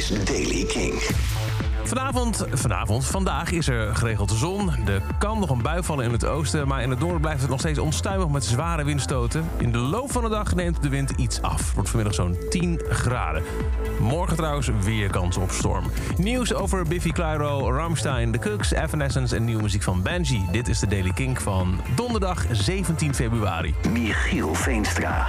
is 0.00 0.24
Daily 0.24 0.64
King. 0.64 0.94
Vanavond, 1.84 2.46
vanavond, 2.52 3.06
vandaag 3.06 3.50
is 3.50 3.68
er 3.68 3.96
geregeld 3.96 4.30
zon. 4.30 4.70
Er 4.86 5.02
kan 5.18 5.38
nog 5.38 5.50
een 5.50 5.62
bui 5.62 5.82
vallen 5.82 6.04
in 6.04 6.12
het 6.12 6.26
oosten, 6.26 6.68
maar 6.68 6.82
in 6.82 6.90
het 6.90 6.98
noorden 6.98 7.20
blijft 7.20 7.40
het 7.40 7.50
nog 7.50 7.58
steeds 7.60 7.78
onstuimig 7.78 8.28
met 8.28 8.44
zware 8.44 8.84
windstoten. 8.84 9.44
In 9.58 9.72
de 9.72 9.78
loop 9.78 10.12
van 10.12 10.22
de 10.22 10.28
dag 10.28 10.54
neemt 10.54 10.82
de 10.82 10.88
wind 10.88 11.10
iets 11.10 11.42
af. 11.42 11.66
Het 11.66 11.74
wordt 11.74 11.88
vanmiddag 11.88 12.14
zo'n 12.14 12.36
10 12.48 12.80
graden. 12.88 13.42
Morgen 13.98 14.36
trouwens 14.36 14.70
weer 14.80 15.10
kans 15.10 15.36
op 15.36 15.50
storm. 15.50 15.84
Nieuws 16.16 16.54
over 16.54 16.84
Biffy 16.88 17.10
Clyro, 17.10 17.72
Rammstein, 17.72 18.32
The 18.32 18.38
Cooks, 18.38 18.72
Evanescence 18.72 19.36
en 19.36 19.44
nieuwe 19.44 19.62
muziek 19.62 19.82
van 19.82 20.02
Benji. 20.02 20.44
Dit 20.52 20.68
is 20.68 20.78
de 20.78 20.86
Daily 20.86 21.12
Kink 21.12 21.40
van 21.40 21.80
donderdag 21.94 22.44
17 22.50 23.14
februari. 23.14 23.74
Michiel 23.92 24.54
Veenstra. 24.54 25.28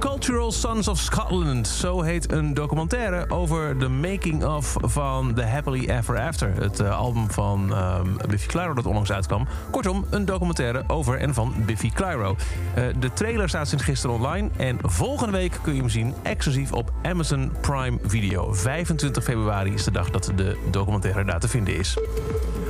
Cultural 0.00 0.52
Sons 0.52 0.88
of 0.88 0.98
Scotland. 0.98 1.68
Zo 1.68 2.02
heet 2.02 2.32
een 2.32 2.54
documentaire 2.54 3.30
over 3.30 3.78
de 3.78 3.88
making-of 3.88 4.76
van 4.80 5.34
The 5.34 5.42
Happily 5.42 5.88
Ever 5.88 6.20
After. 6.20 6.54
Het 6.54 6.80
uh, 6.80 6.98
album 6.98 7.30
van 7.30 7.76
um, 7.76 8.16
Biffy 8.28 8.46
Clyro 8.46 8.74
dat 8.74 8.86
onlangs 8.86 9.12
uitkwam. 9.12 9.46
Kortom, 9.70 10.06
een 10.10 10.24
documentaire 10.24 10.84
over 10.86 11.18
en 11.18 11.34
van 11.34 11.54
Biffy 11.66 11.90
Clyro. 11.90 12.36
Uh, 12.78 12.84
de 12.98 13.12
trailer 13.12 13.48
staat 13.48 13.68
sinds 13.68 13.84
gisteren 13.84 14.16
online. 14.16 14.48
En 14.56 14.78
volgende 14.82 15.32
week 15.32 15.58
kun 15.62 15.74
je 15.74 15.80
hem 15.80 15.88
zien 15.88 16.14
exclusief 16.22 16.72
op 16.72 16.92
Amazon 17.02 17.52
Prime 17.60 17.98
Video. 18.04 18.52
25 18.54 19.24
februari 19.24 19.72
is 19.72 19.84
de 19.84 19.90
dag 19.90 20.10
dat 20.10 20.32
de 20.36 20.58
documentaire 20.70 21.24
daar 21.24 21.40
te 21.40 21.48
vinden 21.48 21.76
is. 21.76 21.98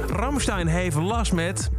Ramstein 0.09 0.67
heeft 0.67 0.97
last 0.97 1.33
met 1.33 1.71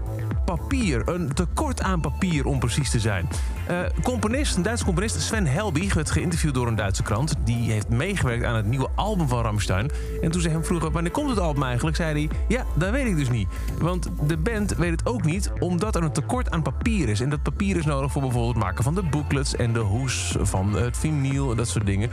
papier. 0.55 1.01
Een 1.05 1.33
tekort 1.33 1.81
aan 1.81 2.01
papier 2.01 2.45
om 2.45 2.59
precies 2.59 2.89
te 2.89 2.99
zijn. 2.99 3.27
Uh, 3.71 3.79
componist, 4.03 4.55
een 4.55 4.63
Duitse 4.63 4.85
componist, 4.85 5.21
Sven 5.21 5.45
Helbig, 5.45 5.93
werd 5.93 6.11
geïnterviewd 6.11 6.53
door 6.53 6.67
een 6.67 6.75
Duitse 6.75 7.03
krant. 7.03 7.33
Die 7.43 7.71
heeft 7.71 7.89
meegewerkt 7.89 8.43
aan 8.43 8.55
het 8.55 8.65
nieuwe 8.65 8.89
album 8.95 9.27
van 9.27 9.41
Rammstein. 9.41 9.91
En 10.21 10.31
toen 10.31 10.41
ze 10.41 10.49
hem 10.49 10.65
vroegen, 10.65 10.91
wanneer 10.91 11.11
komt 11.11 11.29
het 11.29 11.39
album 11.39 11.63
eigenlijk? 11.63 11.95
Zei 11.95 12.13
hij, 12.13 12.37
ja, 12.47 12.65
dat 12.73 12.91
weet 12.91 13.05
ik 13.05 13.15
dus 13.15 13.29
niet. 13.29 13.47
Want 13.79 14.09
de 14.27 14.37
band 14.37 14.75
weet 14.75 14.91
het 14.91 15.05
ook 15.05 15.23
niet, 15.23 15.51
omdat 15.59 15.95
er 15.95 16.03
een 16.03 16.11
tekort 16.11 16.51
aan 16.51 16.61
papier 16.61 17.09
is. 17.09 17.19
En 17.19 17.29
dat 17.29 17.43
papier 17.43 17.77
is 17.77 17.85
nodig 17.85 18.11
voor 18.11 18.21
bijvoorbeeld 18.21 18.55
het 18.55 18.63
maken 18.63 18.83
van 18.83 18.95
de 18.95 19.03
booklets... 19.03 19.55
en 19.55 19.73
de 19.73 19.79
hoes 19.79 20.35
van 20.41 20.73
het 20.73 20.97
vinyl 20.97 21.55
dat 21.55 21.67
soort 21.67 21.85
dingen. 21.85 22.09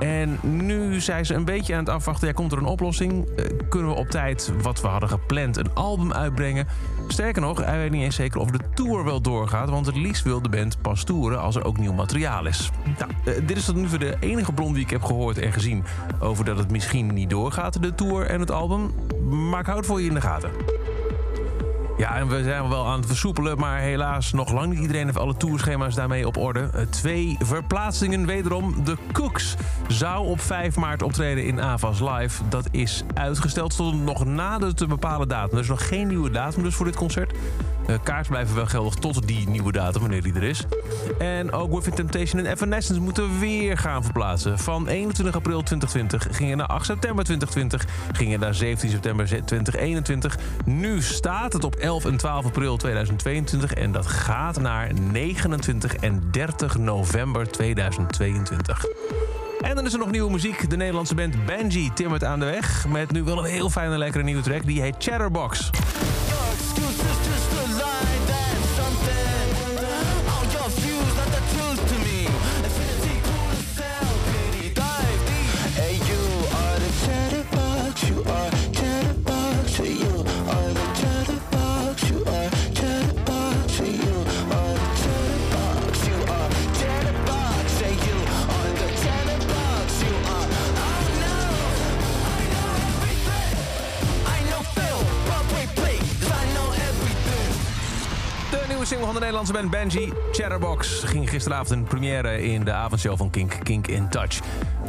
En 0.00 0.38
nu 0.42 1.00
zijn 1.00 1.26
ze 1.26 1.34
een 1.34 1.44
beetje 1.44 1.72
aan 1.74 1.84
het 1.84 1.88
afwachten. 1.88 2.28
Ja, 2.28 2.32
komt 2.32 2.52
er 2.52 2.58
een 2.58 2.64
oplossing? 2.64 3.28
Kunnen 3.68 3.90
we 3.90 3.96
op 3.96 4.10
tijd, 4.10 4.52
wat 4.62 4.80
we 4.80 4.86
hadden 4.86 5.08
gepland, 5.08 5.56
een 5.56 5.74
album 5.74 6.12
uitbrengen? 6.12 6.66
Sterker 7.08 7.42
nog, 7.42 7.64
hij 7.64 7.78
weet 7.78 7.90
niet 7.90 8.02
eens 8.02 8.14
zeker 8.14 8.40
of 8.40 8.50
de 8.50 8.58
tour 8.74 9.04
wel 9.04 9.20
doorgaat... 9.20 9.70
want 9.70 9.86
het 9.86 9.96
liefst 9.96 10.24
wil 10.24 10.42
de 10.42 10.48
band 10.48 10.82
pas 10.82 11.04
toeren 11.04 11.40
als 11.40 11.56
er 11.56 11.64
ook 11.64 11.78
nieuw 11.78 11.92
materiaal 11.92 12.46
is. 12.46 12.70
Nou, 12.98 13.44
dit 13.44 13.56
is 13.56 13.64
tot 13.64 13.76
nu 13.76 13.86
toe 13.86 13.98
de 13.98 14.16
enige 14.20 14.52
bron 14.52 14.72
die 14.72 14.82
ik 14.82 14.90
heb 14.90 15.02
gehoord 15.02 15.38
en 15.38 15.52
gezien... 15.52 15.84
over 16.20 16.44
dat 16.44 16.58
het 16.58 16.70
misschien 16.70 17.14
niet 17.14 17.30
doorgaat, 17.30 17.82
de 17.82 17.94
tour 17.94 18.26
en 18.26 18.40
het 18.40 18.50
album. 18.50 18.90
Maar 19.50 19.60
ik 19.60 19.66
het 19.66 19.86
voor 19.86 20.00
je 20.00 20.08
in 20.08 20.14
de 20.14 20.20
gaten. 20.20 20.50
Ja, 22.00 22.16
en 22.16 22.28
we 22.28 22.42
zijn 22.42 22.68
wel 22.68 22.86
aan 22.86 22.98
het 22.98 23.06
versoepelen, 23.06 23.58
maar 23.58 23.78
helaas 23.78 24.32
nog 24.32 24.52
lang 24.52 24.70
niet 24.70 24.80
iedereen 24.80 25.04
heeft 25.04 25.18
alle 25.18 25.36
tourschema's 25.36 25.94
daarmee 25.94 26.26
op 26.26 26.36
orde. 26.36 26.70
Twee 26.90 27.36
verplaatsingen 27.40 28.26
wederom. 28.26 28.84
De 28.84 28.96
Cooks 29.12 29.56
zou 29.88 30.26
op 30.26 30.40
5 30.40 30.76
maart 30.76 31.02
optreden 31.02 31.44
in 31.44 31.60
Avas 31.60 32.00
Live. 32.00 32.42
Dat 32.48 32.68
is 32.70 33.04
uitgesteld 33.14 33.76
tot 33.76 34.04
nog 34.04 34.24
na 34.24 34.58
de 34.58 34.74
te 34.74 34.86
bepalen 34.86 35.28
datum. 35.28 35.56
Er 35.56 35.62
is 35.62 35.68
nog 35.68 35.88
geen 35.88 36.08
nieuwe 36.08 36.30
datum 36.30 36.62
dus 36.62 36.74
voor 36.74 36.86
dit 36.86 36.96
concert. 36.96 37.32
Uh, 37.86 37.96
kaarts 38.02 38.28
blijven 38.28 38.54
wel 38.54 38.66
geldig 38.66 38.94
tot 38.94 39.26
die 39.26 39.48
nieuwe 39.48 39.72
datum, 39.72 40.00
wanneer 40.00 40.22
die 40.22 40.34
er 40.34 40.42
is. 40.42 40.64
En 41.18 41.52
ook 41.52 41.74
Within 41.74 41.94
Temptation 41.94 42.44
en 42.44 42.52
Evanescence 42.52 43.00
moeten 43.00 43.38
weer 43.38 43.78
gaan 43.78 44.04
verplaatsen. 44.04 44.58
Van 44.58 44.88
21 44.88 45.34
april 45.34 45.62
2020 45.62 46.36
gingen 46.36 46.56
naar 46.56 46.66
8 46.66 46.86
september 46.86 47.24
2020, 47.24 47.94
gingen 48.12 48.40
naar 48.40 48.54
17 48.54 48.90
september 48.90 49.26
2021. 49.26 50.38
Nu 50.64 51.02
staat 51.02 51.52
het 51.52 51.64
op 51.64 51.74
11 51.74 51.89
en 51.98 52.16
12 52.16 52.44
april 52.44 52.76
2022 52.76 53.72
en 53.72 53.92
dat 53.92 54.06
gaat 54.06 54.60
naar 54.60 54.90
29 54.94 55.94
en 55.94 56.28
30 56.30 56.78
november 56.78 57.50
2022. 57.50 58.84
En 59.60 59.74
dan 59.74 59.86
is 59.86 59.92
er 59.92 59.98
nog 59.98 60.10
nieuwe 60.10 60.30
muziek. 60.30 60.70
De 60.70 60.76
Nederlandse 60.76 61.14
band 61.14 61.46
Benji 61.46 61.90
timmert 61.94 62.24
aan 62.24 62.38
de 62.38 62.44
weg. 62.44 62.86
Met 62.88 63.12
nu 63.12 63.22
wel 63.22 63.38
een 63.38 63.50
heel 63.50 63.70
fijne, 63.70 63.98
lekkere 63.98 64.24
nieuwe 64.24 64.42
track. 64.42 64.66
Die 64.66 64.80
heet 64.80 64.94
Chatterbox. 64.98 65.70
Single 98.90 99.06
van 99.06 99.14
de 99.14 99.20
Nederlandse 99.20 99.52
band 99.52 99.70
Benji, 99.70 100.12
Chatterbox, 100.32 101.02
ging 101.04 101.30
gisteravond 101.30 101.70
in 101.70 101.84
première 101.84 102.42
in 102.42 102.64
de 102.64 102.72
avondshow 102.72 103.16
van 103.16 103.30
Kink, 103.30 103.58
Kink 103.62 103.86
in 103.86 104.08
Touch. 104.08 104.38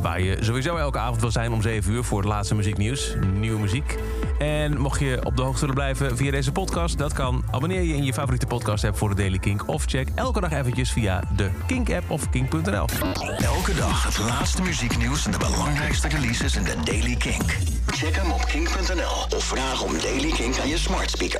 Waar 0.01 0.21
je 0.21 0.37
sowieso 0.39 0.75
elke 0.75 0.97
avond 0.97 1.21
wil 1.21 1.31
zijn 1.31 1.51
om 1.51 1.61
7 1.61 1.91
uur 1.91 2.03
voor 2.03 2.19
het 2.19 2.27
laatste 2.27 2.55
muzieknieuws. 2.55 3.15
Nieuwe 3.33 3.59
muziek. 3.59 3.97
En 4.39 4.77
mocht 4.77 4.99
je 4.99 5.19
op 5.23 5.35
de 5.35 5.41
hoogte 5.41 5.59
willen 5.59 5.75
blijven 5.75 6.17
via 6.17 6.31
deze 6.31 6.51
podcast, 6.51 6.97
dat 6.97 7.13
kan. 7.13 7.43
Abonneer 7.51 7.81
je 7.81 7.93
in 7.93 8.03
je 8.03 8.13
favoriete 8.13 8.45
podcast 8.45 8.83
app 8.83 8.97
voor 8.97 9.09
de 9.09 9.15
Daily 9.15 9.37
Kink. 9.37 9.67
Of 9.67 9.83
check 9.85 10.07
elke 10.15 10.39
dag 10.39 10.51
eventjes 10.51 10.91
via 10.91 11.23
de 11.35 11.49
Kink 11.67 11.91
app 11.91 12.09
of 12.09 12.29
kink.nl. 12.29 12.85
Elke 13.37 13.73
dag 13.75 14.03
het 14.03 14.17
laatste 14.17 14.61
muzieknieuws 14.61 15.25
en 15.25 15.31
de 15.31 15.37
belangrijkste 15.37 16.07
releases 16.07 16.55
in 16.55 16.63
de 16.63 16.75
Daily 16.83 17.15
Kink. 17.15 17.57
Check 17.87 18.15
hem 18.15 18.31
op 18.31 18.45
kink.nl 18.45 19.37
of 19.37 19.43
vraag 19.43 19.83
om 19.83 19.99
Daily 20.01 20.31
Kink 20.31 20.59
aan 20.59 20.67
je 20.67 20.77
smart 20.77 21.09
speaker. 21.09 21.39